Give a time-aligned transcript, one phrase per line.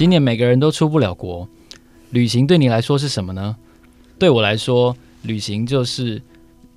[0.00, 1.46] 今年每个人都出不了国，
[2.08, 3.54] 旅行对你来说是什么呢？
[4.18, 6.22] 对我来说，旅行就是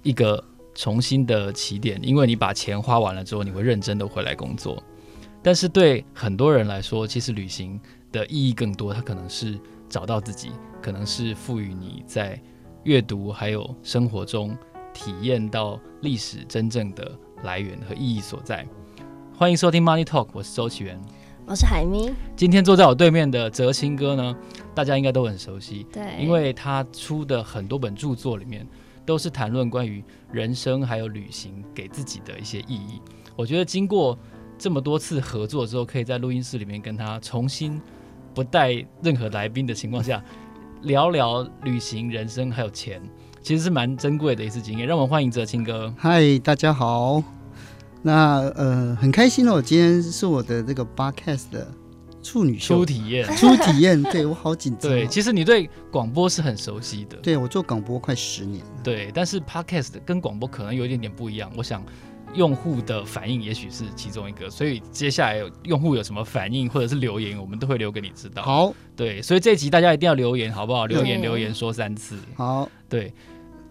[0.02, 0.44] 一个
[0.76, 4.84] 重新的起点，因为你把钱花完了之后，你会认真的回来工作。
[5.42, 7.80] 但是对很多人来说，其实旅行
[8.12, 10.52] 的意义更多，它可能是找到自己，
[10.82, 12.38] 可能是赋予你在
[12.84, 14.54] 阅读还有生活中
[14.94, 17.10] 体验到历史真正的
[17.44, 18.68] 来源和意义所在。
[19.34, 21.02] 欢迎收听 Money Talk，我是周启源，
[21.46, 22.10] 我是海咪。
[22.36, 24.36] 今天坐在我对面的哲青哥呢，
[24.74, 28.66] 大家应该都很熟悉，对，因为他出的很多本著作里面
[29.06, 33.02] 都是谈论关于人生还有旅行给自己的一些意义。
[33.36, 34.18] 我觉得经过
[34.58, 37.80] 这么多次合作之后，可以在录音室里面跟他重新
[38.34, 40.24] 不带任何来宾的情况下
[40.84, 43.02] 聊聊旅行、人生还有钱，
[43.42, 44.88] 其实是蛮珍贵的一次经验。
[44.88, 45.94] 让我们欢迎哲青哥。
[45.98, 47.22] 嗨，大家好。
[48.06, 51.66] 那呃很开心哦，今天是我的这个 podcast 的
[52.22, 54.92] 处女秀初体验，初体验，对我好紧张。
[54.92, 57.16] 对，其实你对广播是很熟悉的。
[57.18, 58.72] 对，我做广播快十年了。
[58.84, 61.50] 对，但是 podcast 跟广播可能有一点点不一样。
[61.56, 61.82] 我想
[62.34, 68.42] 用户的反应也许是其中一个，所以接下来用户有什么反应或者是留言，我们都会留给你知道。
[68.42, 70.86] 好，对，所以这一集大家一定要留言，好不好？
[70.88, 72.18] 留言留言说三次。
[72.36, 73.14] 好，对。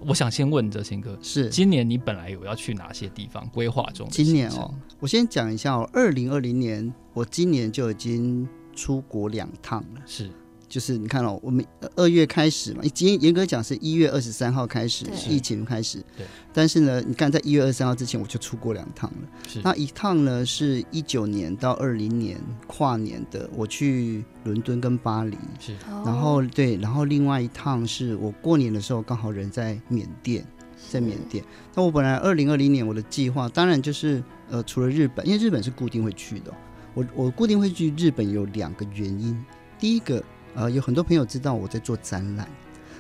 [0.07, 4.09] 我想先问哲贤哥，是今年你本来有要去哪些地方规划中？
[4.11, 10.31] 今年哦，我先讲一下哦，二零二零年我今年就已经出国两趟了，是。
[10.73, 11.63] 就是你看哦，我们
[11.97, 15.99] 二月开始嘛，严严格讲是一月二十三号开始疫情开始。
[16.17, 16.25] 对。
[16.51, 19.29] 但是呢，你看在一月二十三号之前，我就出过两趟了。
[19.47, 19.61] 是。
[19.63, 25.37] 那一趟呢，是一九年到二零年跨年的，我去伦敦跟巴黎。
[25.61, 25.77] 是。
[26.07, 30.43] 然后对，然后另外一趟是我过年的时候刚好人在缅甸，
[30.89, 31.45] 在缅甸。
[31.75, 36.51] 那我本来二零二零年我的计划，当然就是呃，除了日本，因为日本是固定会去的。
[36.95, 39.39] 我我固定会去日本有两个原因，
[39.79, 40.25] 第一个。
[40.55, 42.49] 呃，有很多朋友知道我在做展览，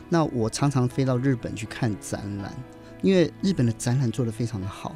[0.09, 2.53] 那我常常飞到日本去看展览，
[3.03, 4.95] 因为日本的展览做得非常的好。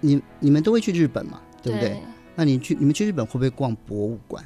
[0.00, 1.90] 你你们都会去日本嘛，对不对？
[1.90, 2.02] 对。
[2.34, 4.44] 那你去你们去日本会不会逛博物馆？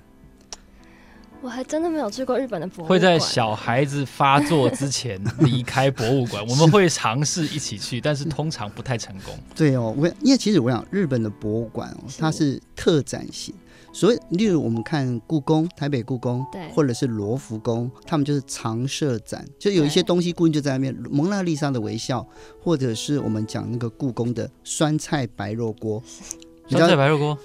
[1.42, 2.88] 我还真的没有去过日本的博物馆。
[2.88, 9.36] 会在小孩子发作之前 离开博物馆，我们会尝试一起去，但是通常不太成功。
[9.54, 13.52] 对哦，我因为其实我想日本的博物馆哦，它是特展型。
[13.92, 20.96] 所以，例如我们看故宫，台北故宫，对，或者是罗浮宫，他们就是常设展，就有一些东西固定就在那边。
[21.10, 22.26] 蒙娜丽莎的微笑，
[22.62, 26.02] 或者是我们讲那个故宫的酸菜白肉锅，
[26.68, 27.38] 酸菜白肉锅。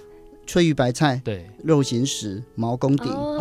[0.47, 3.37] 翠玉白菜，对，肉形石，毛公鼎，哦，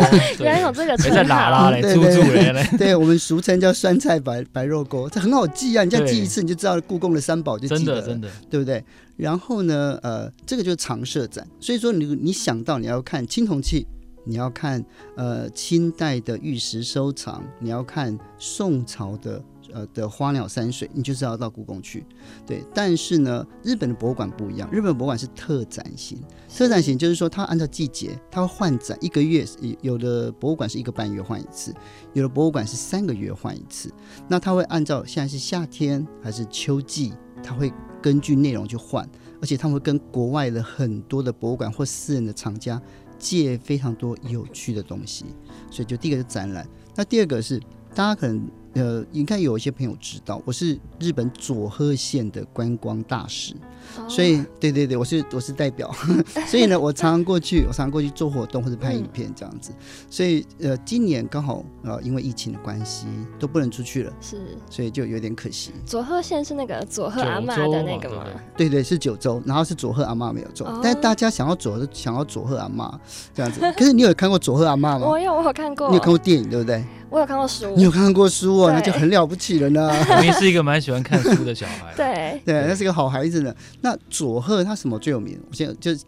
[0.40, 1.82] 原来有这个称号，在哪拉嘞？
[1.82, 5.84] 猪猪嘞嘞， 对，我们俗称叫酸菜白白肉锅，这很好记啊！
[5.84, 8.82] 你再记一次，你就知道故宫的三宝就记得了，真的真的，对不对？
[9.16, 13.86] 然后呢，呃，这个就是常设展，所以说你你想到你要看青铜器，
[14.24, 14.82] 你要看
[15.16, 19.42] 呃清代的玉石收藏，你要看宋朝的。
[19.72, 22.04] 呃的花鸟山水，你就是要到故宫去，
[22.46, 22.62] 对。
[22.74, 26.18] 但是呢，日本的博物馆不一样，日本博物馆是特展型，
[26.48, 29.44] 特展型就是说它按照季节，它会换展，一个月
[29.80, 31.74] 有的博物馆是一个半月换一次，
[32.12, 33.92] 有的博物馆是三个月换一次。
[34.28, 37.12] 那它会按照现在是夏天还是秋季，
[37.42, 37.72] 它会
[38.02, 39.08] 根据内容去换，
[39.40, 42.80] 而且他们会跟国外的很多的博物馆或私人的厂家
[43.18, 45.26] 借非常多有趣的东西。
[45.70, 47.58] 所以就第一个是展览，那第二个是
[47.94, 48.46] 大家可能。
[48.76, 53.54] 呃，应该有一些朋友知道，我是日本佐贺县的观光大使，
[53.96, 55.90] 哦、所以对对对，我是我是代表，
[56.46, 59.72] 所以呢，我常常过去，我常常过去做活动或者拍影片这样子。
[59.72, 63.06] 嗯、所以呃，今年刚好呃，因为疫情的关系
[63.38, 64.36] 都不能出去了，是，
[64.68, 65.72] 所以就有点可惜。
[65.86, 68.26] 佐贺县是那个佐贺阿妈的那个吗？
[68.58, 73.00] 对对，是九州，然后是佐贺阿妈没有做，哦、但是大家想要佐想要佐贺阿妈
[73.32, 73.58] 这样子。
[73.78, 75.06] 可是你有看过佐贺阿妈吗？
[75.08, 75.88] 我有，我有看过。
[75.88, 76.84] 你有看过电影对不对？
[77.16, 79.90] 我有看过书，你有看过书哦，那就很了不起了呢。
[80.22, 83.54] 你是一个蛮喜欢看书的小孩， 对对，那是个好孩子呢。
[83.80, 85.40] 那佐贺他什么最有名？
[85.48, 85.98] 我现在就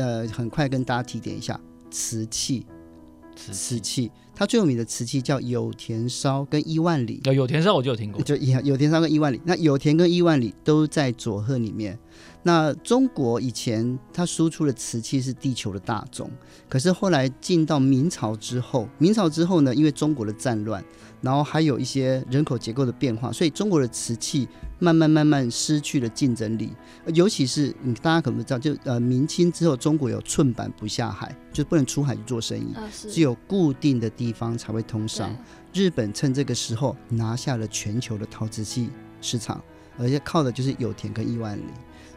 [0.00, 1.60] 呃很快跟大家提点一下
[1.90, 2.64] 瓷器，
[3.36, 7.20] 瓷器，它最有名的瓷器叫有田烧跟伊万里。
[7.24, 9.38] 有田烧我就有听过，就有田烧跟伊万里。
[9.44, 11.98] 那有田跟伊万里都在佐贺里面。
[12.46, 16.30] 那中国以前它输出的瓷器是地球的大宗，
[16.68, 20.80] 可是后来进到明朝之后，明朝之后呢，因为中国的战乱，
[21.20, 24.46] 然后还有一些人口结构的变化，所以中国的瓷器
[24.78, 26.70] 慢慢慢慢失去了竞争力。
[27.14, 32.72] 尤其是你大家可能不知道，就呃明清之后，中国有寸板不下海，就不能出海去做生意，
[33.10, 35.36] 只有固定的地方才会通商。
[35.72, 38.88] 日本趁这个时候拿下了全球的陶瓷器
[39.20, 39.60] 市场，
[39.98, 41.64] 而且靠的就是有田跟伊万里。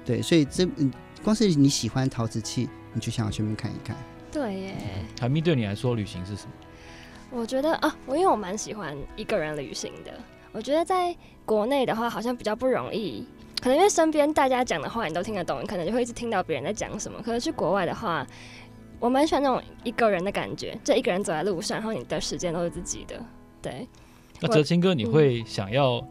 [0.09, 0.91] 对，所以这嗯，
[1.23, 3.95] 光是你喜欢陶瓷器，你就想要去那边看一看。
[4.31, 4.75] 对耶。
[5.19, 6.51] 海蜜，对你来说，旅行是什么？
[7.29, 10.11] 我觉得啊，我因为我蛮喜欢一个人旅行的。
[10.51, 11.15] 我觉得在
[11.45, 13.23] 国内的话，好像比较不容易，
[13.61, 17.21] 可能因为身边大家讲的话你都听得懂，你可能就会一直听到别人在讲什么。
[17.21, 18.25] 可是去国外的话，
[18.99, 23.23] 我蛮喜欢那种一个人的感觉，就一个人走在路上，然后你的时间都是自己的。
[23.61, 23.87] 对。
[24.41, 26.03] 那哲青哥，你会想要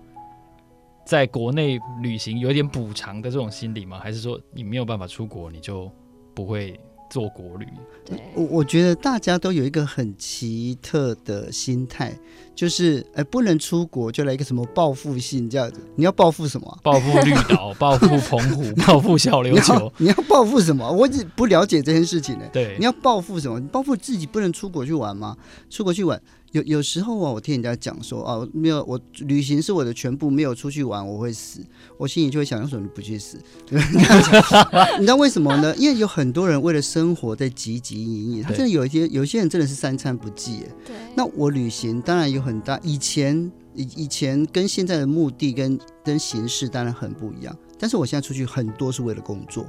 [1.09, 3.99] 在国内旅行有一点补偿的这种心理吗？
[3.99, 5.91] 还是说你没有办法出国，你就
[6.35, 6.79] 不会？
[7.11, 7.67] 做国旅，
[8.05, 12.13] 对，我我觉得大家都有一个很奇特的心态，
[12.55, 15.81] 就是哎，不能出国就来一个什么报复性这样子。
[15.97, 16.77] 你要报复什么、啊？
[16.83, 19.91] 报复绿岛， 报复澎湖，报复小琉球。
[19.97, 20.93] 你要报复什么？
[20.93, 22.45] 我只不了解这件事情呢。
[22.53, 23.59] 对，你要报复什么？
[23.59, 25.35] 你报复自己不能出国去玩吗？
[25.71, 26.21] 出国去玩。
[26.53, 31.61] 有有时候啊，我听人家讲说啊，没有我旅行是我的全部，没有出去玩我会死。
[31.99, 33.39] 我心里就会想，为什么你不去死？
[33.71, 35.75] 你知道为什么呢？
[35.77, 40.65] 因为有很多人为了生活在汲汲营营，他真的有一些有些人真的是三餐不继。
[40.87, 40.97] 对。
[41.15, 47.55] 那我旅行当然有很大，以前以以前跟现在的目的跟跟形式当然很不一样。
[47.79, 49.67] 但是我现在出去很多是为了工作。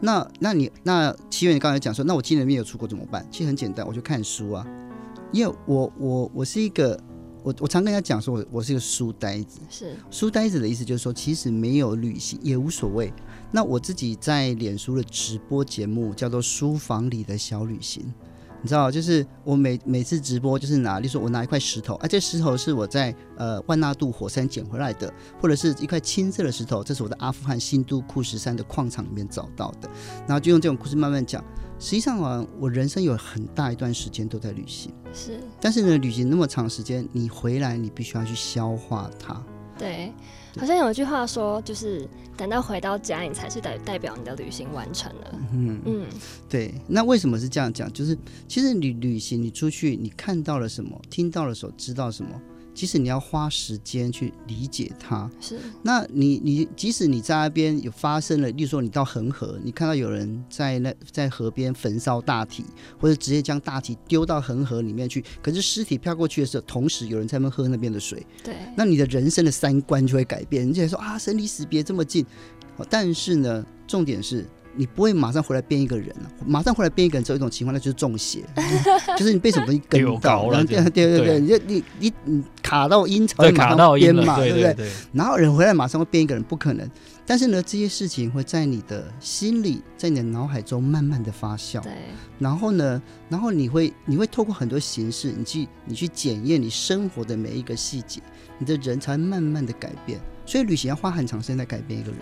[0.00, 3.26] 那那你那七月你刚才讲说，那我今年没有出国怎么办？
[3.30, 4.66] 其实很简单，我就看书啊。
[5.34, 6.96] 因为我我我是一个，
[7.42, 9.58] 我我常跟人家讲说我，我我是一个书呆子。
[9.68, 13.12] 是书呆子的意思就是说，其实没有旅行也无所谓。
[13.50, 18.02] 那我自己在脸书的直播节目叫做《书房里的小旅行》。
[18.62, 29.90] 你知道，就是我每每次直播，就是拿，例如说我拿一块石头，啊，这石头是我在呃万纳度火山捡回来的，或者是一块青色的石头，这是我在阿富汗新都库什山的矿场里面找到的，
[30.20, 31.44] 然后就用这种故事慢慢讲。
[31.84, 39.38] 实际上啊，我人生有很大一段时间都在旅行，是，但是呢，旅行那么长时间，你回来你必须要去消化它，
[39.78, 40.10] 对。
[40.58, 42.08] 好像有一句话说，就是
[42.38, 45.38] 等到回到家，你才是代代表你的旅行完成了。
[45.52, 46.06] 嗯嗯，
[46.48, 46.72] 对。
[46.86, 47.92] 那为什么是这样讲？
[47.92, 48.16] 就是
[48.48, 52.30] 其实你旅行，你出去，你看到了什么，听到了什么，知道什么。
[52.74, 55.58] 即使你要花时间去理解它，是。
[55.82, 62.64] 那你你即使你在那边有发生了，例如说你到恒河，你看到有人在那在河边焚烧大体，
[62.98, 68.56] 或者直接将大体丢到恒河里面去，可是尸体飘过去的时候，同时有人在那边喝那边的水，对。
[68.76, 72.26] 那你的人生的三观就会改变，人家说啊，生离死别这么近，
[72.90, 74.44] 但是呢，重点是。
[74.76, 78.44] 你不会马上回来变一个人了，马上回来变一个人，只有一种情况，那就是中邪，
[79.18, 84.90] 就是你被什么东西跟到，对对对对，你就你你你卡到阴曹，马上变嘛，对不对？
[85.12, 86.88] 然后人回来马上会变一个人，不可能。
[87.26, 91.80] 但是呢，这些事情会在你的心里，在你的脑海中慢慢的发酵。
[91.82, 91.92] 对。
[92.38, 93.00] 然后呢，
[93.30, 98.20] 然后你会你会透过很多形式，你去你去检验你生活的每一个细节，
[98.58, 100.20] 你的人才慢慢的改变。
[100.44, 102.20] 所以旅行要花很长时间来改变一个人。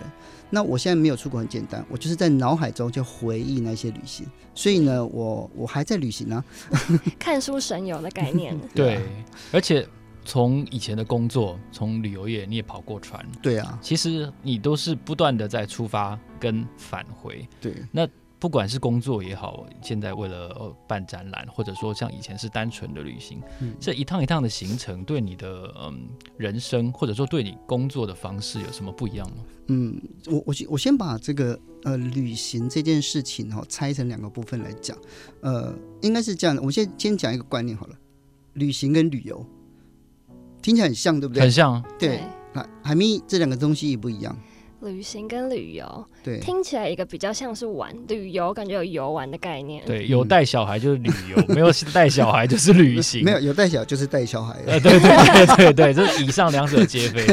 [0.53, 4.23] 那我现在没有出国，很简单，我就是在脑海中就回忆那些旅行。
[4.53, 6.35] 所以呢，我我还在旅行呢、
[6.69, 6.77] 啊，
[7.17, 8.55] 看书神游的概念。
[8.75, 9.01] 对，
[9.51, 9.87] 而且
[10.23, 13.25] 从以前的工作，从旅游业，你也跑过船。
[13.41, 17.49] 对啊，其实你都是不断的在出发跟返回。
[17.59, 18.07] 对，那。
[18.43, 29.37] 不管是工作也好，现在为了办展览，或者说像以前是单纯的旅行，嗯，这一趟一趟的行程对你的嗯人生，或者说对你工作的方式有什么不一样吗？
[29.67, 29.97] 嗯，
[30.27, 34.97] 我我先我先把这个呃旅行这件事情哈拆成两个部分来讲，
[35.39, 36.61] 呃，应该是这样的。
[36.61, 37.95] 我先先讲一个观念好了，
[38.55, 39.45] 旅行跟旅游
[40.61, 41.43] 听起来很像，对不对？
[41.43, 42.19] 很像，对。
[42.53, 44.37] 海海蜜这两个东西也不一样。
[44.83, 49.83] 旅行跟旅游，对，听起来一个比较像是玩，旅游感觉有游玩的概念。
[49.85, 53.23] 对，有带小孩就是旅游， 没有带小孩就是旅行。
[53.23, 54.59] 没有有带小就是带小孩。
[54.65, 57.25] 呃，对对对对对，这是以上两者皆非。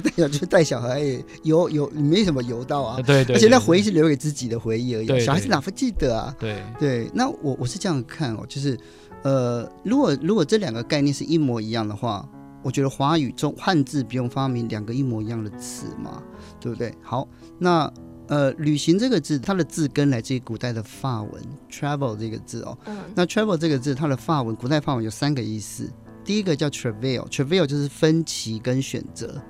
[0.00, 1.00] 带小就是带小孩，
[1.42, 3.00] 游游没什么游到啊。
[3.02, 3.36] 对对。
[3.36, 5.06] 而且那回忆是留给自己的回忆而已。
[5.06, 5.20] 对。
[5.20, 6.34] 小孩子哪会记得啊？
[6.38, 7.10] 对对。
[7.14, 8.78] 那我我是这样看哦，就是
[9.22, 12.28] 呃，如果如果这两个概念是一模一样的话，
[12.62, 16.22] 我觉得华语中汉字不用发明两个一模一样的词嘛。
[16.60, 16.94] 对不对？
[17.02, 17.92] 好，那
[18.26, 22.76] 呃，旅行这个字，它的字根来自于古代的法文 travel 这个字哦。
[22.84, 22.96] 嗯。
[23.14, 25.90] 那 travel 这个字，它的法文，古代法文有三个意思。
[26.24, 29.40] 第一个叫 travail，travail 就是分歧跟选择。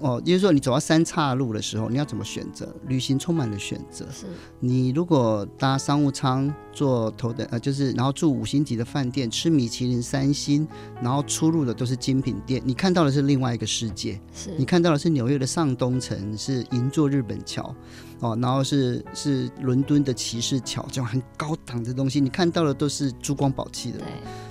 [0.00, 2.72] 哦，也就是说，你走到三岔路的时候，你要怎么选择？
[2.86, 4.06] 旅行充满了选择。
[4.12, 4.26] 是。
[4.60, 10.64] 你如果搭商务舱，坐头等呃，就是然后住五星级的饭店，吃米其林三星，
[11.02, 14.20] 然后出入的都是精品店，你看到的是另外一个世界。
[14.32, 14.50] 是。
[14.56, 17.74] 你看到的是纽约的上东城，是银座日本桥。
[18.20, 23.98] 哦，然后是是伦敦的骑士桥，这种很高档的东西，你看到的都是珠光宝气的。
[23.98, 24.06] 对。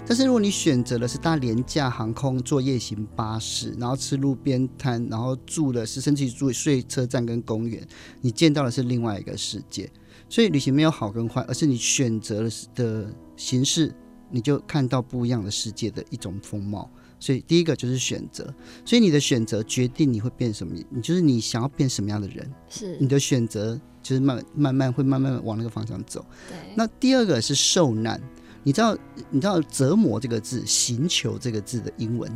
[0.05, 7.87] 但是如果你选择的是搭廉价航空、坐夜行巴士，然后吃路边摊，然后住的是甚至住睡车站跟公园，
[8.19, 9.89] 你见到的是另外一个世界。
[10.29, 13.93] 所以旅行没有好跟坏，而是你选择了的形式，
[14.29, 16.89] 你就看到不一样的世界的一种风貌。
[17.19, 18.53] 所以第一个就是选择，
[18.85, 26.23] 所以你的选择决定你会变什么，你就是你想要变什么样的人，是你的选择就是慢慢慢会慢慢往那个方向走。
[26.47, 26.55] 对。
[26.75, 28.21] 那第二个是受难，
[28.63, 28.95] 你知道
[29.31, 32.31] 你知道折磨这个字，刑求这个字的英文。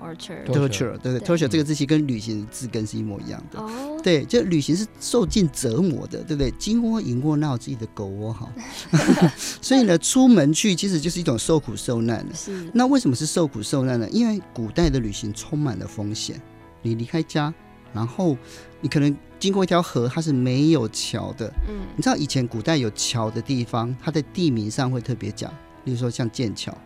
[0.00, 3.60] torture，torture，对对，torture 这个字其实跟旅行的字根是一模一样的。
[3.60, 6.50] 哦，对，就旅行是受尽折磨的，对不对？
[6.52, 8.50] 金窝银窝哪有自己的狗窝好？
[9.60, 12.34] 所以呢，出门去其实就是一种受苦受难的。
[12.34, 12.70] 是。
[12.72, 14.08] 那为什么是受苦受难呢？
[14.10, 16.40] 因为古代的旅行充满了风险。
[16.82, 17.52] 你离开家，
[17.92, 18.36] 然后
[18.80, 21.46] 你可能经过一条河，它是没有桥的。
[21.68, 21.80] 嗯。
[21.94, 25.52] 你知道以前古代有桥的地方，它在地名上会特别讲，
[25.84, 26.76] 比如说像剑桥。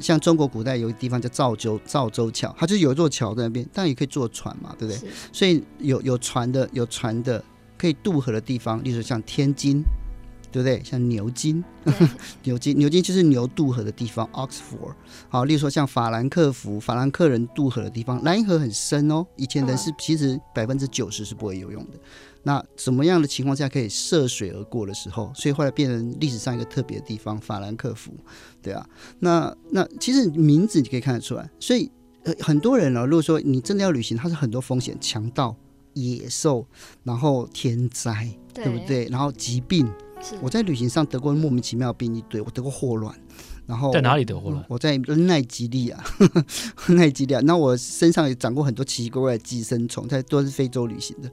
[0.00, 5.10] 像中国古代有一个地方叫赵州，赵州桥，它就有一座桥在那边，但也可以坐船嘛，对不对？
[5.32, 7.42] 所以有有船的，有船的
[7.78, 9.82] 可以渡河的地方，例如像天津，
[10.50, 10.82] 对不对？
[10.84, 11.62] 像牛津，
[12.44, 14.94] 牛津，牛津就是牛渡河的地方，Oxford。
[15.28, 21.98] 好，例如说像法兰克福，法兰克人渡河的地方，莱茵河很深哦，以前人是其实百分之九十是不会游泳的。
[22.46, 28.12] 那什么样的情况下可以涉水而过的时候，所以后来变成历史上一个特别的地方，法兰克福，
[28.62, 28.88] 对啊。
[29.18, 31.90] 那那其实名字你可以看得出来，所以
[32.22, 35.56] 呃很多人呢、哦，如果说你真的要旅行，它是很多风险，强盗、
[35.94, 36.64] 野兽，
[37.02, 39.06] 然后天灾，对，对不对？
[39.06, 39.84] 然后疾病，
[40.40, 43.12] 我在旅行上得过莫名其妙的病一堆，我得过霍乱，
[43.66, 44.64] 然后在哪里得霍乱？
[44.68, 45.98] 我在奈及利亚，
[46.94, 47.40] 奈及利亚。
[47.40, 51.28] 那我身上也长过很多奇奇怪怪的寄生虫，在都是非洲旅行的。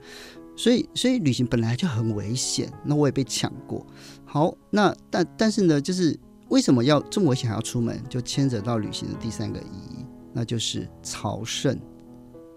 [0.56, 2.72] 所以，所以旅行本来就很危险。
[2.84, 3.86] 那我也被抢过。
[4.26, 6.18] 好，那但但是呢，就是
[6.50, 8.02] 为什么要这么危险还要出门？
[8.10, 11.78] 就牵扯到旅行的第三个意义，那就是朝圣。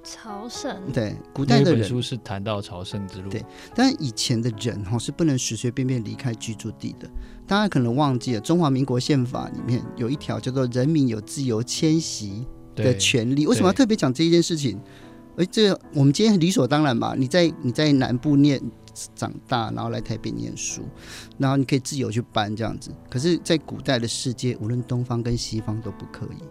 [0.05, 0.77] 朝圣。
[0.93, 3.29] 对，古代的人书是谈到朝圣之路。
[3.29, 7.11] 对，但以前的人哈是不能随随便便离开居住地的。
[7.47, 13.47] 大家可能忘记了，中华民国宪法里面有一条叫做“人民有自由迁徙的权利”。
[13.49, 14.79] 为什么要特别讲这一件事情？
[15.37, 17.15] 哎，这个我们今天理所当然吧？
[17.17, 18.61] 你在你在南部念
[19.15, 20.83] 长大，然后来台北念书，
[21.37, 22.91] 然后你可以自由去搬这样子。
[23.11, 26.43] 可是，在古代的世界，无论东方跟西方都不可以。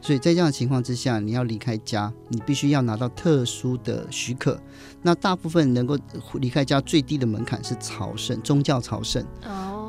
[0.00, 4.58] 所以在这样的情况之下，你要离开家，你必须要拿到特殊的许可。
[5.00, 5.98] 那大部分能够
[6.34, 9.22] 离开家最低的门槛是朝圣，宗教朝圣。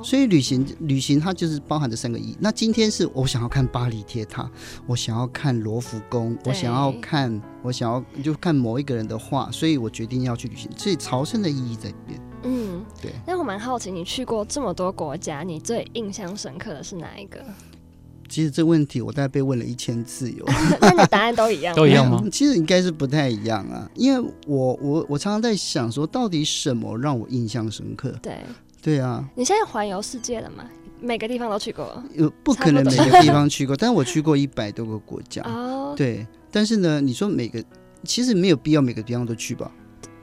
[0.05, 2.37] 所以旅行，旅行它就是包含这三个意义。
[2.39, 4.47] 那今天是我想要看巴黎铁塔，
[4.85, 10.69] 我想要看罗浮宫，我想要看，我想要就看某一个人的画，所以我决定要去旅行。
[10.77, 12.21] 所以朝圣的意义在这边。
[12.43, 13.13] 嗯，对。
[13.25, 17.43] 那我蛮好奇，你去过这么多国家，你最印象深刻的是哪一个？
[18.29, 20.45] 其实这问题我大概被问了一千次有，
[20.81, 21.73] 那你答案都一样？
[21.77, 22.23] 都一样吗？
[22.31, 28.13] 其实应该是不太一样啊，因为我我我常常在想说，到底什么让我印象深刻？
[28.21, 28.37] 对。
[28.85, 30.63] 对啊，你现在环游世界了吗？
[31.01, 32.03] 每个地方都去过？
[32.13, 35.41] 有不可能每个地方去过，但是我去过一百多个国家。
[35.49, 37.63] 哦，对，但是呢，你说每个
[38.03, 39.71] 其实没有必要每个地方都去吧？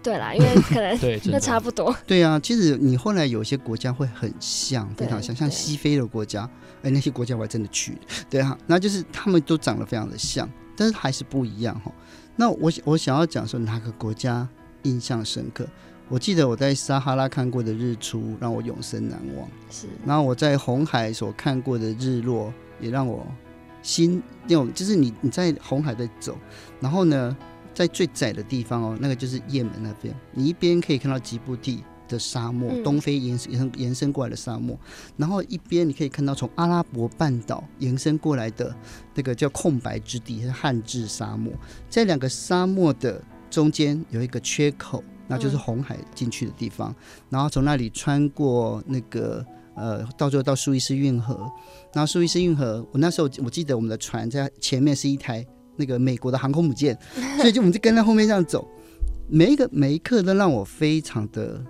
[0.00, 1.92] 对啦，因为可能 那差不多。
[2.06, 6.48] 对啊，其实你后来有些国家会很像，非常像，像西非的国家，
[6.82, 7.98] 哎，那些国家我还真的去。
[8.30, 11.90] 对啊，那就是他们都长得非常的像，但是还是不一样哈。
[12.36, 14.48] 那我我想要讲说哪个国家
[14.84, 15.66] 印象深刻？
[16.12, 19.86] 我记得我在撒哈拉看过的日出让我永生难忘，是。
[20.04, 23.26] 然后我在红海所看过的日落也让我
[23.80, 26.36] 心那种，就是你你在红海在走，
[26.80, 27.34] 然后呢，
[27.72, 34.78] 在最窄的地方哦，那个就是雁门那边，你一边可以看到吉布地的沙漠，东非延伸延伸过来的沙漠，
[35.16, 38.76] 然后一边你可以看到从阿拉伯半岛延伸过来的
[39.14, 41.54] 那个叫空白之地，是汉志沙漠，
[41.88, 45.02] 在两个沙漠的中间有一个缺口。
[45.28, 46.96] 那就是红海进去的地方，嗯、
[47.30, 51.50] 然后从那里穿过那个呃，到最后到苏伊士运河，
[51.92, 56.98] 然后苏伊士运河，我那时候我记得我们的船在前面是一台那个美国的航空母舰，
[57.38, 58.68] 所以就我们就跟在后面这样走，
[59.28, 61.64] 每一个每一刻都让我非常的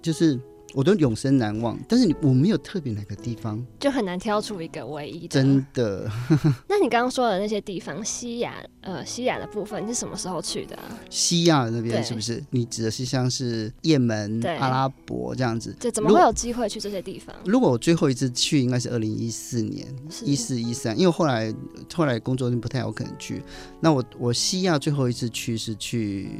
[0.00, 0.40] 就是。
[0.74, 5.28] 我都永生难忘，但是你我没有特别哪个地方，就很难挑出一个唯一的。
[5.28, 6.10] 真的。
[6.68, 10.84] 那你刚刚说的那些地方，西亚呃西亚的部分，你是什么时候去的啊？
[11.08, 12.42] 西亚那边是不是？
[12.50, 15.74] 你指的是像是也门、阿拉伯这样子？
[15.80, 17.34] 对，怎么会有机会去这些地方？
[17.46, 19.86] 如果我最后一次去，应该是二零一四年，
[20.22, 21.52] 一四一三，因为后来
[21.94, 23.42] 后来工作就不太有可能去。
[23.80, 26.30] 那我我西亚最后一次去是去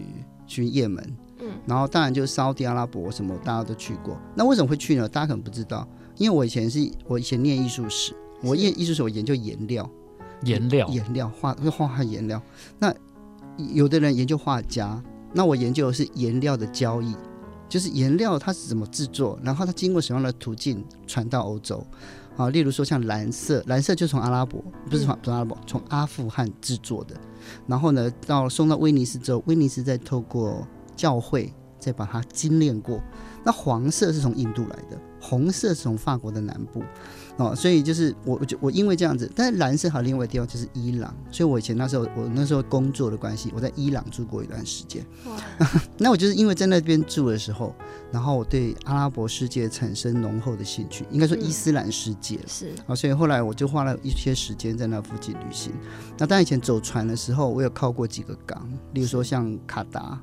[0.47, 1.17] 去也门。
[1.41, 4.19] 嗯，然后当然就是沙乌地阿拉伯什么，大家都去过。
[4.35, 5.09] 那为什么会去呢？
[5.09, 9.89] 大家可能不知道，因为我以前是我以前念艺术史，我念艺术史我研究颜料，
[10.43, 12.41] 颜料颜料画会画画颜料。
[12.79, 12.95] 那
[13.57, 15.03] 有的人研究画家，
[15.33, 17.15] 那我研究的是颜料的交易。
[17.69, 21.87] 就是颜料它是怎么制作，然后它经过什么样的途径传到欧洲。
[22.35, 27.15] 啊，例如说像蓝色，蓝色就从阿拉伯，不是从从阿拉伯，从阿富汗制作的。
[27.67, 30.67] 然后呢，到送到威尼斯之后，威尼斯再透过
[30.99, 33.01] 教会再把它精炼过。
[33.45, 36.83] 那黄色是从印度来的，红色是从法国的南部。
[37.39, 45.07] 哦，所以就是我，我就我因为这样子，但是蓝色还有另外一个地方就是伊朗，所以我以前那时候我那时候工作的关系，我在伊朗住过一段时间。
[45.25, 45.37] 哇！
[45.97, 47.73] 那我就是因为在那边住的时候，
[48.11, 55.73] 然后我对阿拉伯世界产生浓厚的兴趣，应该说伊斯兰世界、嗯、是啊，所以后来我就花了一些时间在那附近旅行。
[56.19, 60.21] 那当以前走船的时候，我有靠过几个港，例如说像卡达，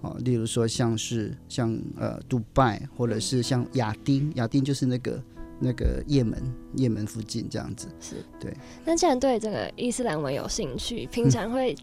[0.00, 5.22] 哦，例如说像是像呃杜拜，或者是像亚丁，亚丁就是那个。
[5.58, 6.42] 那个也门，
[6.74, 8.54] 也门附近这样子是对。
[8.84, 11.74] 那既然对这个伊斯兰文有兴趣，平常会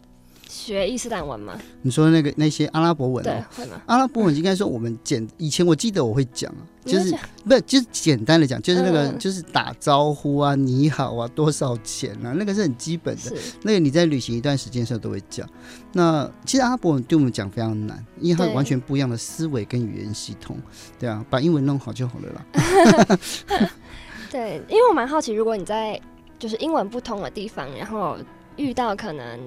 [0.51, 1.57] 学伊斯兰文吗？
[1.81, 3.81] 你说那个那些阿拉伯文、喔，对，会吗？
[3.85, 7.15] 阿拉伯文应该说我们简以前我记得我会讲啊，就是
[7.45, 13.31] 不是就是简单的讲，就是那个、嗯、就是打招呼啊，你好啊，多少钱啊，那个是很基本的。
[13.61, 15.47] 那个你在旅行一段时间的时候都会讲。
[15.93, 20.57] 那其实阿拉伯文对我们讲非常难，因为它有完全不一样的思维跟语言系统。
[20.99, 23.19] 对，对啊，把英文弄好就好了啦。
[24.29, 25.97] 对，因为我蛮好奇，如果你在
[26.37, 28.17] 就是英文不通的地方，然后
[28.57, 29.39] 遇到可能。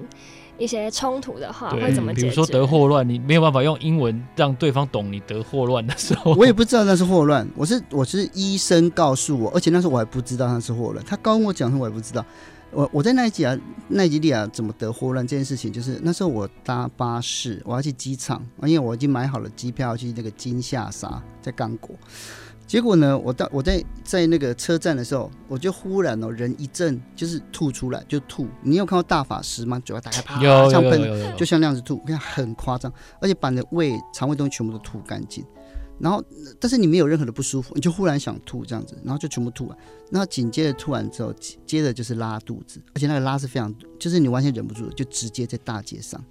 [0.57, 2.29] 一些冲突的话会怎么解决？
[2.29, 6.33] 比如说得霍乱，你没有办法用英文让对方懂你得霍乱的时候。
[6.35, 11.03] 我也不知道那是霍乱，我是我是医生告诉我，而且那时候我还不知道那是霍乱。
[11.05, 12.25] 他刚跟我讲的时候我也不知道。
[12.71, 13.57] 我我在奈及亚
[13.87, 21.95] 奈及利亚怎么得霍乱这件事情，就是那时候我搭巴士，我要去机场，因为我已经买好了机票去那个金夏沙，在刚果。
[22.67, 28.47] 结果呢，我到我在在那个车站的时候，我就忽然哦，人一阵就是吐出来，就吐。
[28.63, 29.79] 你有看到大法师吗？
[29.85, 32.91] 嘴巴打开，啪，像喷，就像那样子吐，你看很夸张，
[33.21, 35.45] 而且把你的胃、肠胃东西全部都吐干净。
[35.99, 36.21] 然后，
[36.59, 39.77] 但是你没有任何的不舒服，你就忽然想吐这样子，然后就全部吐完。
[40.11, 41.33] 然后紧接着吐完之后，
[41.65, 46.21] 接着就是拉肚子，而且那个拉是非常，就是你完全忍不住，就直接在大街上，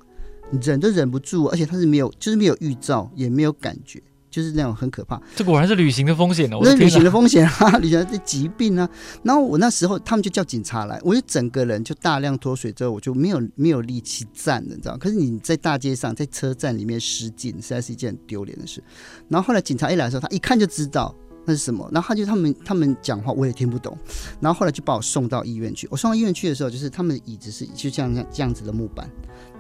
[0.51, 4.03] 你忍都忍不住，而且它是没有，就是没有预兆，也没有感觉。
[4.35, 6.59] 就是那种很可怕，这果然是旅行的风险哦。
[6.61, 8.89] 那是旅行的风险啊， 旅行的疾病啊。
[9.23, 14.97] 然后我那时候他们就叫警察来，我就整个人就大量脱水之后，我就没有没有力气站了，你知道？
[14.99, 18.83] 可是你在大街上，在车站里面失禁，实在是一件很丢脸的事。
[19.29, 21.15] 然后后来警察一来的时候，他一看就知道。
[21.47, 21.87] 那是什么？
[21.93, 23.95] 然后他就他们他们讲话我也听不懂，
[24.41, 25.87] 然后后来就把我送到医院去。
[25.91, 29.07] 我送到医院去的时候，就是他们的椅子是就像这样这样子的木板，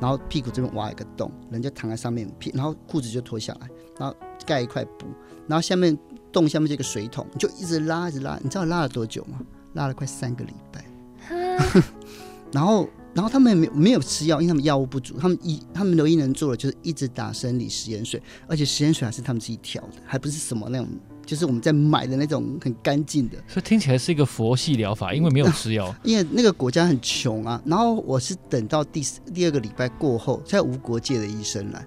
[0.00, 5.06] 然后屁股这边挖一个洞，人家躺在上面，屁然后裤子就脱下来，然后盖一块布，
[5.46, 5.96] 然后下面
[6.32, 9.40] 洞下面这个水桶就一直拉一直拉，你知道拉了多久吗？
[9.74, 10.84] 拉了快三个礼拜。
[12.52, 20.88] 然后然后他们没有没有吃药，因为他们药物不足，他们一他们唯一能做的就是一直打生理食盐水，而且食盐水还是他们自己调的，还不是什么那种。
[21.26, 25.92] 就是我们在买的那种很干净的，所以听起来是一个佛系疗法， 因为没有吃药。
[26.04, 29.02] 因为那个国家很穷啊，然后我是等到第
[29.32, 31.82] 第二个礼拜过后，才无国界的医生来。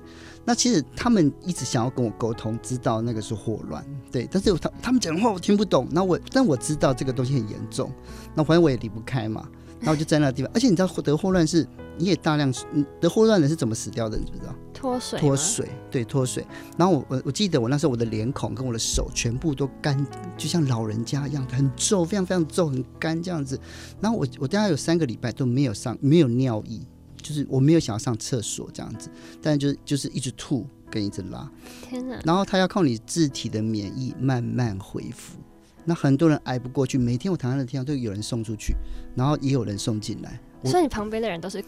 [0.47, 5.85] 那其实他们一直想要跟我沟通，知道那个是霍乱，对，但是他他们讲的话我听不懂。
[5.91, 7.91] 那我但我知道这个东西很严重，
[8.33, 9.45] 那反正我也离不开嘛。
[9.79, 12.51] 然后就在那个地方，而且你知道得霍乱是，你也大量
[12.99, 14.17] 得霍乱的是怎么死掉的？
[14.17, 14.55] 你知不知道？
[14.73, 15.19] 脱水。
[15.19, 16.43] 脱水，对，脱水。
[16.75, 20.03] 然后我我我记得我那时候我的脸孔跟我的手全部都干，
[20.35, 23.59] 就像老人家一样，很皱，非常非常皱，很干这样子。
[24.01, 26.81] 然后我我大概有三个礼拜都没有上，没有尿意，
[27.27, 29.09] 就是我没有想要上厕所这样子，
[29.41, 31.51] 但就是就是一直吐跟一直拉。
[31.81, 32.17] 天哪！
[32.23, 35.37] 然后他要靠你自体的免疫慢慢恢复。
[35.83, 38.73] 那很多人挨不过去，每天我躺在那地方都有人送出去，
[39.13, 40.39] 然后也有人送进来。
[40.63, 41.63] 所以你旁边的人都是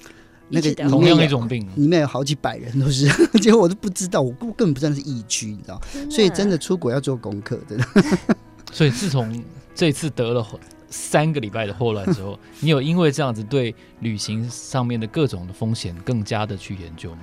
[0.48, 3.08] 那个同样一种病，里面有好几百人都是，
[3.40, 5.82] 结果我都不知道，我根本不知道是疫区，你知道？
[6.10, 7.86] 所以真的出国要做功课，真的。
[8.72, 9.44] 所以自从
[9.76, 10.42] 这次得了
[10.90, 17.20] 三个礼拜的霍乱之后，你有因为这样子对旅行上面的各种的风险更加的去研究吗？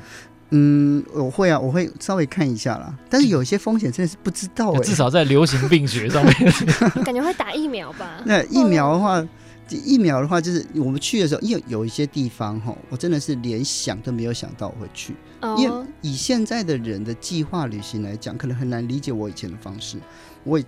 [0.51, 2.97] 嗯，我会啊，我会稍微看一下啦。
[3.11, 4.83] 但是有一些风险真的是不知道哎、欸。
[4.87, 6.35] 至少在流行病学上面，
[7.05, 8.19] 感觉会打疫苗吧？
[8.25, 9.27] 那疫苗的话，
[9.69, 15.17] 疫苗的话，就是我们去的时候，因为有一些地方哈，我真的是连想都没有想到我会去。
[15.41, 15.57] 哦。
[15.59, 19.99] 因为以现在的人的计划旅行来讲，可能很难理解我以前的方式。
[20.45, 20.63] 我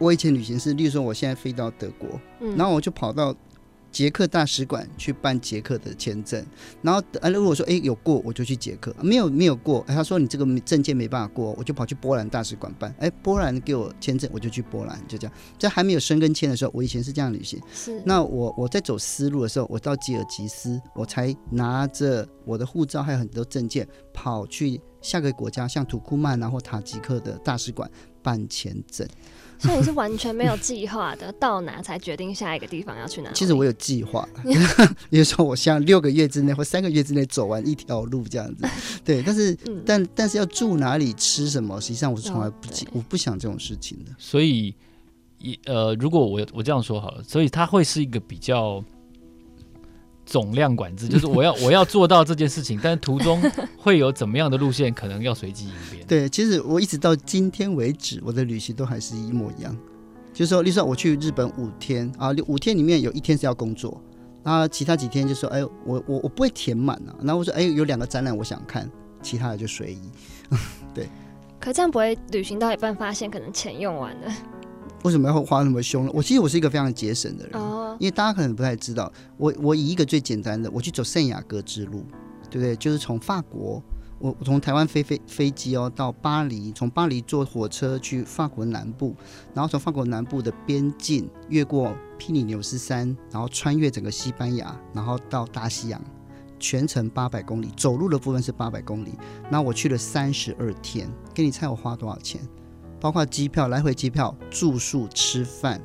[0.00, 2.08] 我以前旅行是，例如说，我现在飞到德国，
[2.40, 3.32] 嗯、然后我就跑到。
[3.92, 6.46] 捷克大使馆去办捷克的签证，
[6.80, 12.94] 然后呃，如果说诶有过，我就去捷克；没有没有过，他说你这个证件没办法过，我就跑去波兰大使馆办。
[13.00, 15.36] 诶，波兰给我签证，我就去波兰，就这样。
[15.58, 17.60] 在还没有申根签的时候，我以前是这样旅行。
[17.74, 18.00] 是。
[18.06, 23.84] 那我我在走丝路的时候，我到吉尔吉斯，我才拿着我的护照还有很多证件
[24.14, 27.90] 跑去下个国家，像土库曼啊或塔吉克的大使馆
[28.22, 29.04] 办签证。
[29.60, 33.30] 所以你是完全没有计划的，到哪才决定下一个地方要去哪？
[33.32, 34.26] 其实我有计划，
[35.10, 38.66] 比如说我像六个月之内或三个月之内走完一条路这样子。
[39.04, 44.10] 对，但是、嗯、但但是要住哪里、吃什么，实际上我是从来不计，我不想这种事情的。
[44.18, 44.74] 所以，
[45.38, 48.82] 一呃，如果我我这样说好了，所以它会是一个比较。
[50.30, 53.42] 总量管制就是我要 我要做到这件事情，但是途中
[53.76, 56.06] 会有怎么样的路线，可能要随机应变。
[56.06, 59.76] 对，其实我一直到今天为止，我的旅行都还是一模一样，
[60.32, 64.00] 就是说，例如说我去日本五天啊，五天里面有一天是要工作，
[64.44, 68.88] 然后其他几天就说，哎，我我我不会填满啊，然后我说，哎，有两个展览我想看，
[69.20, 70.00] 其他的就随意。
[70.94, 71.08] 对，
[71.58, 74.32] 可这样不会旅行到一半发现可能钱用完了。
[75.02, 76.10] 为什么要花那么凶呢？
[76.14, 77.96] 我其实我是一个非常节省的人，oh.
[77.98, 82.04] 因为大家可能不太知道，我我以一个最简单的，我去走圣雅各之路，
[82.50, 82.76] 对不对？
[82.76, 83.82] 就是从法国，
[84.18, 89.14] 我我从台湾飞飞飞机哦到巴黎，从巴黎坐火车去法国南部，
[89.54, 95.98] 然后从法国南部的边境越过皮里牛斯山，然后穿越整个西班牙，然后到大西洋，
[96.58, 99.14] 全程八百公里，走路的部分是八百公里，
[99.50, 102.38] 那我去了三十二天，给你猜我花多少钱？
[103.00, 105.80] 包括机票、来回机票、住宿、吃饭，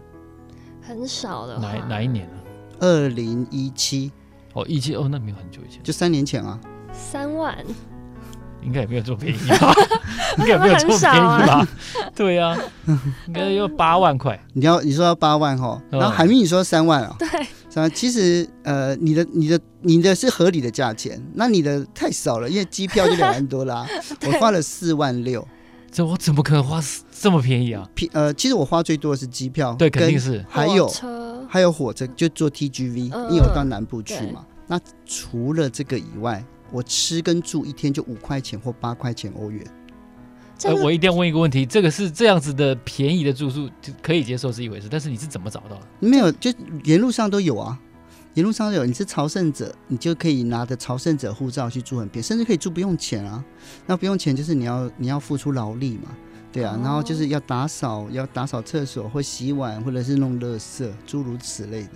[0.82, 1.58] 很少的。
[1.60, 2.36] 哪哪一年啊？
[2.80, 4.12] 二零一七。
[4.54, 6.58] 哦，一七哦，那没有很久以前，就三年前啊。
[6.93, 7.58] 三万，
[8.63, 9.73] 应该也没有这么便宜吧？
[10.39, 11.67] 应该也没有这么便宜吧？
[12.15, 12.58] 对呀、啊，
[13.28, 14.41] 应该要八万块。
[14.54, 17.13] 你要你说要八万哈，然后海明你说三万啊？
[17.19, 17.28] 对，
[17.69, 17.91] 三万。
[17.91, 23.88] 其实呃，你的你的你的是合理的价钱，那你的太少了，因为机票就两万多啦、 啊，
[24.25, 25.45] 我花了四万六。
[25.95, 27.89] 这我怎么可能花这么便宜啊？
[27.95, 30.91] 便呃，其实我花最多的是机票，对，肯定是还有
[31.47, 34.45] 还有火车，就坐 TGV，、嗯、因为我到南部去嘛。
[34.67, 39.65] 那除了这个以外，我吃跟住一天就五块钱或八块钱欧元。
[40.63, 45.88] 呃，我一定要问一个问题，这个是这样子的便宜的住宿就可以接受是一回事，但是你是怎么找到的？
[46.01, 46.51] 没有，就
[46.84, 47.79] 沿路上都有啊。
[48.35, 53.41] 沿路上有，你是朝圣者，你就可以拿着朝圣者护照去住很便宜，甚至可以住不用钱啊。
[53.85, 56.13] 那不用钱就是你要你要付出劳力嘛，
[56.51, 56.77] 对啊。
[56.83, 61.91] 然后就是要打扫，要打扫厕所或洗碗，或者是弄垃圾，诸如此类的。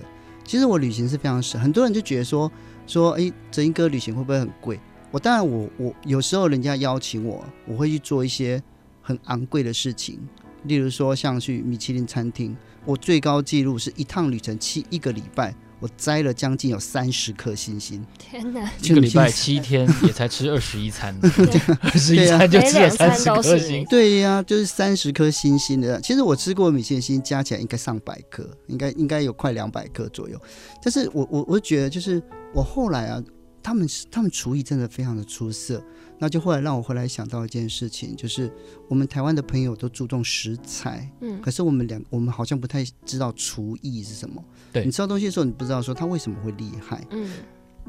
[0.46, 2.50] 其实我旅行是非常省，很多人就觉得说
[2.88, 4.80] 说，哎，哲英哥旅行会不会很贵？
[5.12, 8.64] 我当然我我有时候人家邀请我，我会去做一些
[9.02, 10.18] 很昂贵的事情，
[10.64, 15.54] 例如说像去米其林餐厅，我最高纪录是一趟旅程七一个礼拜。
[15.80, 18.70] 我摘了将近有三十颗星星，天哪！
[18.82, 21.16] 一个礼拜七天 也才吃二十一餐，
[21.82, 23.86] 二十一餐就吃了三十颗星。
[23.90, 26.00] 对呀、啊，就是三十颗星星的。
[26.02, 30.40] 其实我吃过米线星加起来应该上百颗，应该应该有快两百颗左右。
[30.84, 32.22] 但是我我我觉得就是
[32.54, 33.24] 我后来啊，
[33.62, 35.84] 他们他们厨艺真的非常的出色。
[36.22, 38.52] 那就后来让我回来想到一件事情，就是
[38.90, 44.44] 我们台湾的朋友都注重食材，嗯，可是我们两我们好像不太知道厨艺是什么。
[44.74, 47.02] 对，你吃到东西的时候，你不知道说它为什么会厉害。
[47.12, 47.32] 嗯，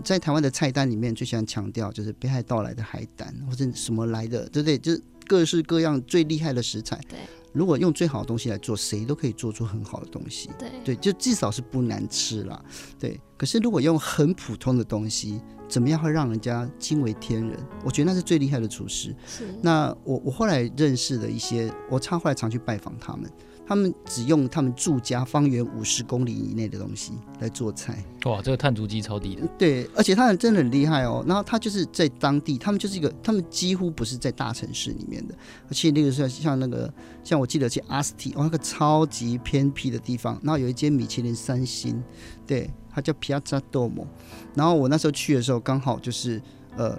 [0.05, 4.79] 在台湾的菜单里面最喜欢强调就是北海道来的海胆或者什么来的，对不对？
[4.79, 7.01] 就是各式各样最厉害的食材。
[7.09, 7.19] 对。
[7.53, 10.51] 如果用最好的东西来做，谁都可以做出很好的东西。
[10.57, 12.65] 对对，就至少是不难吃啦。
[12.97, 17.57] 对，可是如果用很普通的东西，怎么样会让人家惊为天人？
[17.85, 19.15] 我觉得那是最厉害的厨师。
[19.27, 19.45] 是。
[19.63, 23.31] 那我我后来认识的一些，我常后来常去拜访他们。
[23.71, 28.05] 他们只用他们住家方圆五十公里以内的东西来做菜。
[28.25, 29.47] 哇，这个碳足迹超低的。
[29.57, 31.25] 对，而且他们真的很厉害哦。
[31.25, 35.33] 然后他就是在当地，他们就是一个，他们几乎不是在大城市里面的。
[35.69, 42.03] 而且那个时候像那个，像我记得去阿斯提，哦，那个超级偏僻的地方，然后有一间米其林三星，
[42.45, 44.05] 对，它叫 Piazza Duomo。
[44.53, 46.43] 然后我那时候去的时候，刚好就是
[46.77, 46.99] 呃，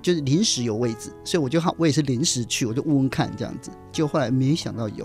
[0.00, 5.04] 就是临时有位置，所以我就好，我也是临时去，我就问问看这样子，结果后来没想到有。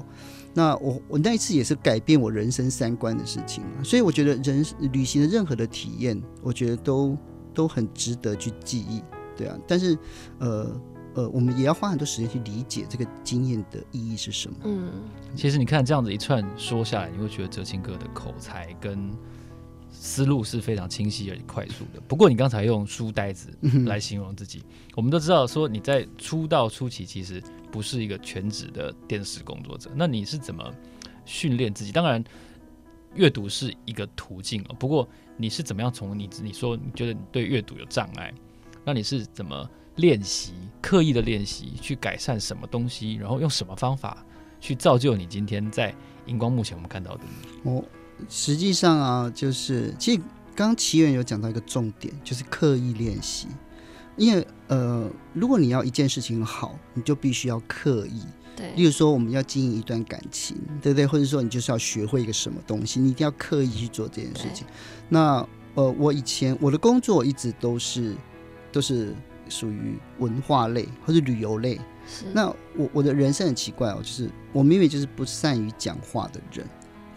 [0.58, 7.16] 那我我那一次也是改变我人生三观的事情，所以我觉得人旅行的任何的体验，我觉得都
[7.54, 9.04] 都很值得去记忆，
[9.36, 9.56] 对啊。
[9.68, 9.96] 但是
[10.40, 10.82] 呃
[11.14, 14.58] 呃，我们也要花很多时间去理解这个经验的意义是什么。
[14.64, 14.92] 嗯，
[15.36, 19.12] 其实你看这样子一串说下来，你会觉得哲青哥的口才跟
[20.00, 22.00] 思路是非常清晰而且快速的。
[22.08, 23.50] 不过你刚才用书呆子
[23.86, 27.44] 来形容自己，嗯、我们都知道说你在出道初期其实。
[27.70, 30.74] 不是一个全职的电视工作者，那你是怎么
[31.26, 31.92] 训练自己？
[31.92, 32.24] 当然，
[33.14, 34.76] 阅读是一个途径哦。
[34.80, 38.34] 不过，你是怎么样从你你说你觉得你对阅读有障碍，
[38.86, 43.16] 那你是怎么练习、刻意的练习去改善什么东西？
[43.16, 44.26] 然后用什么方法
[44.62, 45.94] 去造就你今天在
[46.26, 47.24] 荧光幕前我们看到的？
[47.64, 47.84] 哦，
[48.30, 50.22] 实际上啊，就是其实
[50.56, 53.48] 刚刚奇缘有讲到一个重点，就是刻意练习，
[54.16, 54.48] 因为。
[54.70, 58.22] 呃，如果你要一件事情好，你就必须要刻意。
[58.54, 61.08] 对，例如说我们要经营一段感情，对不对？
[61.08, 64.68] 或者说你就是要学会一个什么东西，你一定要刻意去做这件事情。
[65.08, 68.14] 那呃，我以前我的工作一直都是
[68.74, 69.16] 都是
[69.48, 71.80] 属于文化类或者旅游类。
[72.34, 76.68] 那我我的人生很奇怪哦，就是我明明就是不善于讲话的人，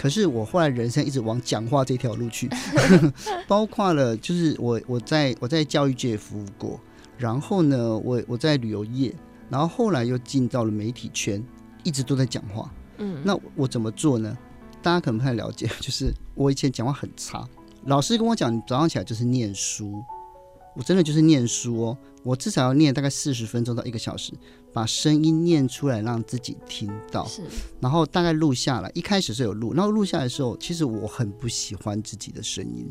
[0.00, 2.48] 可是我后来人生一直往讲话这条路去，
[3.46, 6.80] 包括了就是我我在我在教育界服务过，
[7.18, 9.14] 然后呢，我我在旅游业。
[9.50, 11.44] 然后后来又进到了媒体圈，
[11.82, 12.72] 一直都在讲话。
[12.98, 14.38] 嗯，那我怎么做呢？
[14.80, 17.46] 大家可能不太了解，就是我以前讲话很差，
[17.84, 20.02] 老师跟我讲，你早上起来就是念书，
[20.76, 24.32] 我真的就是念书哦，我至少要念大概四十分钟到一个小时，
[24.72, 27.42] 把声音念出来让自己听到，是，
[27.80, 28.90] 然后大概录下来。
[28.94, 32.88] 一开始是有录，然后录下来的时候，其实我很不喜欢自己的声音。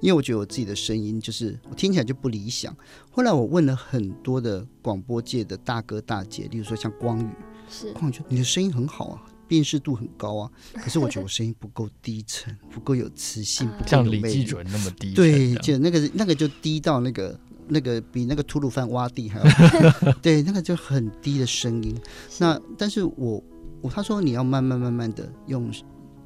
[0.00, 2.74] 因为我觉得我自己的声音就是我听起来就不理想。
[3.10, 7.28] 后来我问了很多的广播界的大哥大姐，例如说像光宇，
[7.68, 10.50] 是光宇说你的声音很好啊，辨识度很高啊。
[10.74, 14.20] 可是我觉得我声音不够低沉，不够有磁性，不够有魅力。
[14.20, 21.94] 像李基准那么低，对，就那个那个就低到那个那个比那个吐鲁番洼地还要 对，那个就很低的声音。
[22.38, 23.42] 那但是我
[23.82, 25.68] 我他说你要慢慢慢慢的用，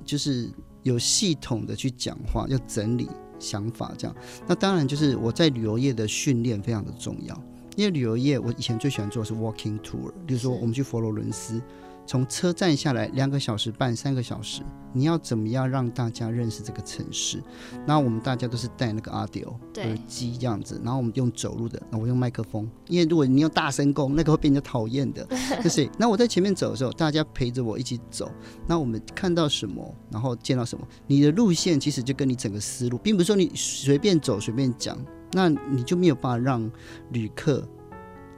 [0.04, 0.50] 就是
[0.82, 3.08] 有系统的去讲话，要整理。
[3.40, 7.34] 想法这样，那当然就是我在旅游业的训练非常的重要，
[7.76, 11.60] 因为旅游业我以前最喜欢做的是 walking tour，比如说我们去佛罗伦斯。
[12.06, 14.62] 从车站下来两个小时半三个小时，
[14.92, 17.42] 你要怎么样让大家认识这个城市？
[17.86, 25.26] 那我们大家都是戴那个 audio 耳机这样子，然后我们用走路的，那我用麦克风，因为如果你用大声公，那个会被人家讨厌的，
[25.62, 25.88] 就是。
[25.98, 28.30] 那我在前面走的时候，大家陪着我一起走，
[28.66, 34.96] 那我们看到什么，然后见到什么，你的路线其实就跟你整个思路，并不是说你随便走随便讲，
[35.32, 36.70] 那你就没有办法让
[37.12, 37.66] 旅客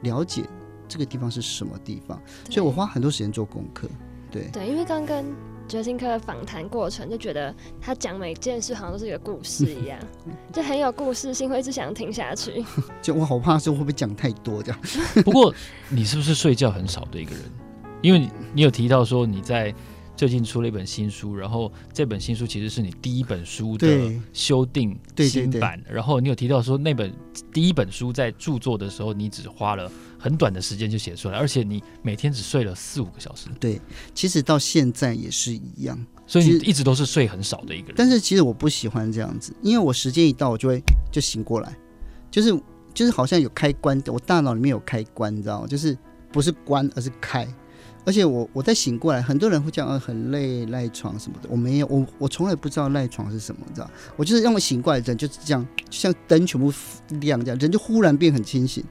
[0.03, 0.43] 了解。
[0.87, 2.21] 这个地方是什么地方？
[2.49, 3.87] 所以我花很多时间做功课。
[4.31, 5.25] 对对，因为刚跟
[5.67, 9.99] 哲新科访谈过程，就觉得他讲每件事好像都是一个故事一样，
[10.51, 12.63] 就很有故事性，会一直想听下去。
[13.01, 14.79] 就我好怕说会不会讲太多这样。
[15.23, 15.53] 不过
[15.89, 17.41] 你是不是睡觉很少的一个人？
[18.01, 19.73] 因为你有提到说你在。
[20.17, 25.79] 最近出了一本新书，然后这本新书其实是你第一本书的修订新版。
[25.87, 27.13] 然后你有提到说，那本
[27.53, 33.47] 第一本书在著作的时候，你只花了很短的时间就写出来，而且你每天只睡了四五个小时。
[33.59, 33.79] 对，
[34.15, 37.95] 其实到现在也是一样，所以你一直都是睡很少的一个人。
[37.95, 41.71] 但是其实我不喜欢这样子，因为我时间一到，我就会就醒过来，
[42.31, 42.59] 就是
[42.91, 45.67] 就是好像有开关，我大脑里面有开关，你知道吗？
[45.67, 45.95] 就是
[46.31, 47.47] 不是关，而是开。
[48.07, 53.91] 而且我我在醒过来，很多人会讲呃很累赖床什么的，我没有，我我从来不知道赖床是什么，你知道？
[54.15, 56.71] 我就是让我醒过来，人就是这样，就像灯全部
[57.19, 58.81] 亮这样，人就忽然变很清醒。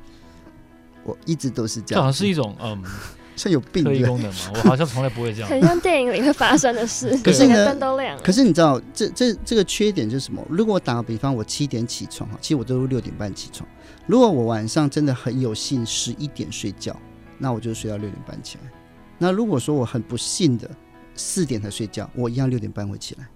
[1.03, 2.83] 我一直都是这样，这好像是一种嗯，
[3.37, 4.41] 像有病的功能嘛。
[4.57, 7.19] 我好像从来不会这样，很像电影里会发生的事。
[7.25, 8.19] 可是呢，灯都亮。
[8.23, 10.45] 可是你知道这这这个缺点就是什么？
[10.51, 13.67] 如果我打个比方，我七点起床哈，其实我都是六点半起床。
[14.07, 16.95] 如果我晚上真的很有幸十一点睡觉，
[17.39, 18.71] 那我就睡到六点半起来。
[19.19, 20.71] 那如果说我很不幸的
[21.15, 23.27] 四点才睡觉，我一样六点半会起来。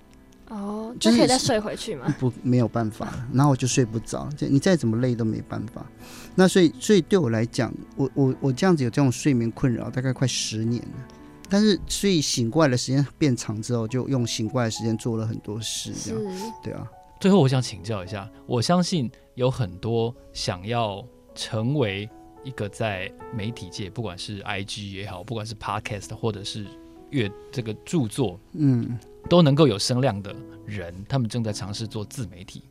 [0.48, 2.12] 哦，就可以再睡回去吗？
[2.18, 4.28] 不，没有办法了，然后我就睡不着。
[4.36, 5.86] 就你再怎么累都没办法。
[6.34, 11.06] 那所以，所以对我来讲，我我我这样子有这种睡眠困扰，大概快十年了。
[11.48, 16.52] 但是，所以醒过来的时间变长之后，就用醒过来的时间做了很多事，这样。
[16.62, 16.84] 对啊。
[17.20, 22.10] 最后，我想请教一下，我相信有很多想要成为。
[22.42, 26.66] 一个在媒体界，不管是 IG 也好，不管是 Podcast 或者是
[27.10, 28.98] 阅这个著作，嗯，
[29.28, 32.62] 都能够有声量的人，他们正在尝试做自媒体。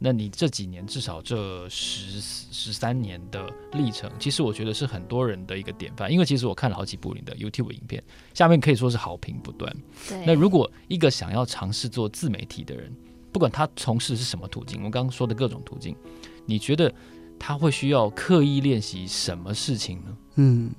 [0.00, 6.10] 那你这几年，至少这十十三年的历程，其实我觉得是很多人的一个典范。
[6.10, 9.76] 因为其实我看了好几部你的 YouTube 影片，下面可以说是好评不断。
[10.08, 10.24] 对。
[10.24, 12.94] 那如果一个想要尝试做自媒体的人，
[13.32, 15.96] 不管他从事是什么途径，我刚刚说的各种途径，
[16.46, 16.94] 你觉得？
[17.38, 20.16] 他会需要刻意练习什么事情呢？
[20.36, 20.70] 嗯，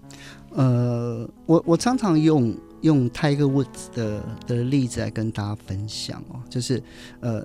[0.52, 6.82] 呃，我我常常用用 Tiger Woods 的的例子来跟大家分享哦，就是
[7.20, 7.44] 呃，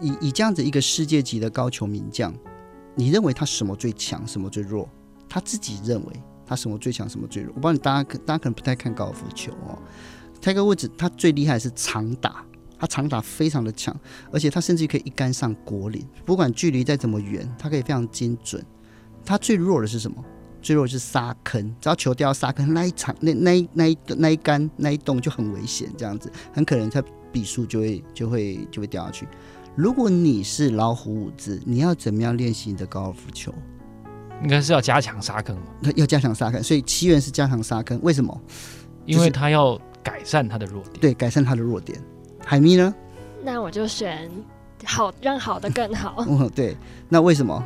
[0.00, 2.34] 以以这样子一个世界级的高球名将，
[2.94, 4.88] 你认为他什么最强，什么最弱？
[5.28, 6.12] 他自己认为
[6.46, 7.52] 他什么最强，什么最弱？
[7.56, 9.78] 我帮你，大家大家可能不太看高尔夫球哦
[10.40, 12.44] ，Tiger Woods 他最厉害是长打。
[12.78, 13.94] 他长打非常的强，
[14.30, 18.64] 而且他甚至可以一杆上果岭，不管距离再怎么远，他可以非常精准。
[19.24, 20.24] 他最弱的是什么？
[20.62, 29.28] 最弱的是沙坑，只要球掉到沙坑，那一场那那一那一那一杆那一洞就很危险，这样子很可能他笔数就会就会就会掉下去。
[29.76, 33.54] 如果你是老虎伍兹，你要怎么样练习你的高尔夫球？
[34.42, 35.66] 应该是要加强沙坑嘛？
[35.94, 38.40] 要加强沙坑，所以奇缘是加强沙坑，为什么？
[39.04, 40.94] 因为他要改善他的弱点。
[41.00, 42.02] 对，改善他的弱点。
[42.48, 42.94] 海咪呢？
[43.42, 44.30] 那我就选
[44.84, 46.24] 好，让好的更好。
[46.28, 46.76] 嗯， 对，
[47.08, 47.60] 那为什么？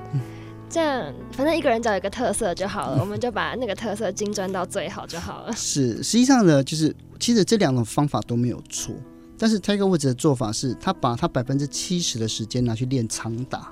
[0.71, 5.53] 这样，反正一个人只要有一个特色就好了，嗯， 我们就把那个特色精专到最好就好了。
[5.53, 8.95] 是，实际上呢，就是其实这两种方法都没有错，
[9.37, 13.71] 但是 Tiger Woods 的做法是他把他百分之七十的时间拿去练长打，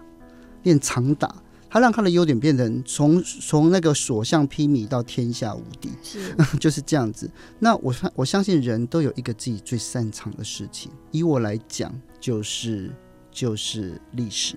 [0.65, 1.35] 练长打，
[1.71, 7.31] 他让他的优点变成从从那个所向披靡到天下无敌，是 就是这样子。
[7.59, 12.91] 那我我相信人都有一个自己最擅长的事情，以我来讲，就是
[13.31, 14.57] 就是历史，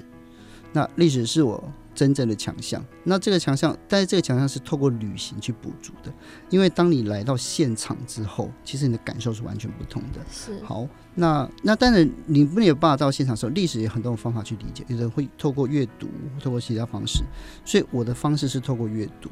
[0.71, 1.63] 那历史是我。
[1.93, 6.11] 真正的强项，那这个强项，但是这个强项是透过旅行去补足的，
[6.49, 10.19] 因为当你来到现场之后，其实你的感受是完全不同的。
[10.31, 16.07] 是好，那那当然你不能有办法到现场的时候，历史有很多种方法去理解，有人会透过阅读，
[16.41, 17.23] 透过其他方式，
[17.65, 19.29] 所以我的方式是透过阅读。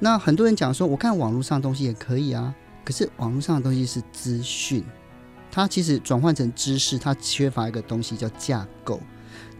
[0.00, 2.52] 那很多人讲说，我看网络上的东西也可以啊，
[2.84, 4.82] 可是网络上的东西是资讯，
[5.50, 9.00] 它其实转换成知识，它缺乏一个东西叫架构。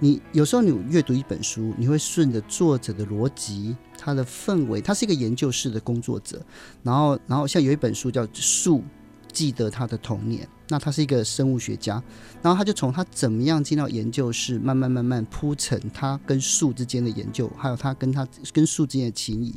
[0.02, 6.44] 你有时候你阅读一本书，你会顺着作者的逻辑，他的氛围，他是一个研究室的工作者，
[6.82, 8.82] 然后，然后像有一本书叫《树
[9.30, 12.02] 记得他的童年》，那他是一个生物学家，
[12.42, 19.54] 然后他就从他怎么样进到研究室，慢慢慢慢铺陈他跟树之间的研究，还有他跟他跟树之间的情谊。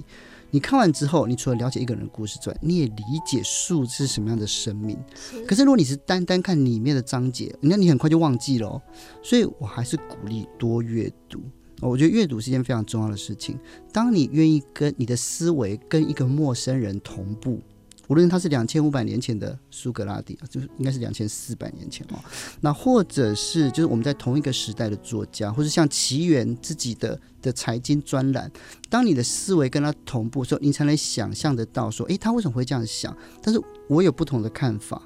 [0.56, 4.98] 你看完之后，你除了了解一个人的故事之外，你也理解树是什么样的生命。
[5.46, 8.82] 可是如果你是单单看里面的章节，那你很快就忘记了哦。
[9.22, 11.42] 所以我还是鼓励多阅读。
[11.82, 13.60] 我觉得阅读是一件非常重要的事情。
[13.92, 17.60] 当你愿意跟你的思维跟一个陌生人同步。
[18.08, 22.20] 无论他是两千五百年前的苏格拉底，就是应该是两千四百年前哦。
[22.62, 28.52] 那或者是就是我们在同一个时代的作家，或者像奇缘自己的的财经专栏，
[28.90, 33.16] 当你的思维跟他同步的时候，你才能想象得到说，诶，他为什么会这样想？
[33.42, 35.02] 但是我有不同的看法，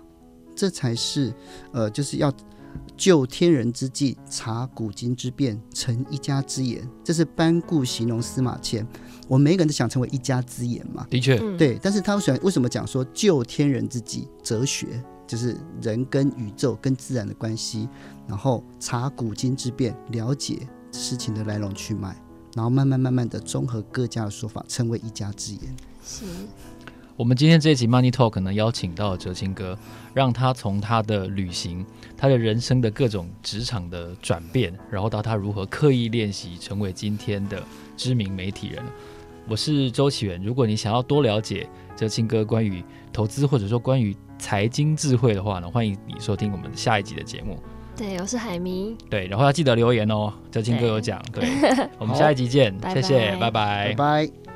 [0.55, 1.33] 这才是
[1.71, 2.33] 呃，就是要
[2.99, 6.85] 就天人之际，察古今之变，成一家之言。
[7.01, 8.85] 这是班固形容司马迁。
[9.25, 11.79] 我们每个人都想成为一家之言嘛，的确，对。
[11.81, 17.87] 但是他为什么为什么讲说就天人之际，哲学就是人跟宇宙跟自然的关系，
[18.27, 22.21] 然后察古今之变，了解事情的来龙去脉，
[22.53, 25.75] 然后慢慢慢慢的综合各家的说法，成为一家之言。
[26.03, 26.25] 是。
[27.19, 29.77] 我们今天这一集 Money Talk 呢，邀请到了哲青哥，
[30.13, 37.61] 让他从他的旅行，他的人生的各种职场的转变，然后到他如何刻意练习，成为今天的
[37.97, 38.81] 知名媒体人。
[39.49, 47.59] 我是周启源，如果你想要多了解哲青哥关于投资或者说关于财经智慧的话呢，欢迎你收听我们下一集的节目。
[47.97, 48.95] 对，我是海明。
[49.09, 51.21] 对，然后要记得留言哦，哲青哥有讲。
[51.33, 54.48] 对，对 我们下一集见，谢谢，拜拜，拜拜。